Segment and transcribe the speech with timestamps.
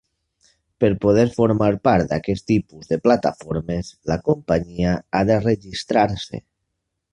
[0.83, 6.45] Per poder formar part d'aquest tipus de plataformes, la companyia ha de registrar-se.